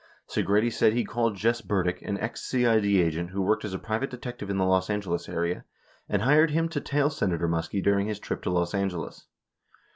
Segretti 0.27 0.73
said 0.73 0.93
he 0.93 1.05
called 1.05 1.35
Jess 1.35 1.61
Burdick, 1.61 2.01
an 2.01 2.17
ex 2.17 2.41
CID 2.49 2.83
agent 2.85 3.29
who 3.29 3.41
worked 3.43 3.63
as 3.63 3.75
a 3.75 3.77
private 3.77 4.09
detective 4.09 4.49
in 4.49 4.57
the 4.57 4.65
Los 4.65 4.89
Angeles 4.89 5.29
area, 5.29 5.63
and 6.09 6.23
hired 6.23 6.49
him 6.49 6.67
to 6.69 6.81
tail 6.81 7.11
Senator 7.11 7.47
Muskie 7.47 7.83
during 7.83 8.07
his 8.07 8.17
trip 8.19 8.41
to 8.41 8.49
Los 8.49 8.73
Angeles. 8.73 9.27